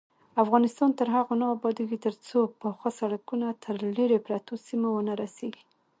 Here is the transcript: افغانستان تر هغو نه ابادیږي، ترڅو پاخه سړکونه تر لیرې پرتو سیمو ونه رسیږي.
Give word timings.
افغانستان 0.43 0.89
تر 0.99 1.07
هغو 1.15 1.33
نه 1.41 1.47
ابادیږي، 1.55 1.97
ترڅو 2.05 2.39
پاخه 2.61 2.89
سړکونه 2.99 3.47
تر 3.63 3.75
لیرې 3.95 4.19
پرتو 4.27 4.53
سیمو 4.67 4.89
ونه 4.93 5.13
رسیږي. 5.21 5.63